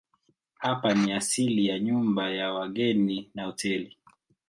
Hapa 0.55 0.93
ni 0.93 1.13
asili 1.13 1.65
ya 1.67 1.79
nyumba 1.79 2.29
ya 2.31 2.53
wageni 2.53 3.31
na 3.35 3.45
hoteli. 3.45 3.97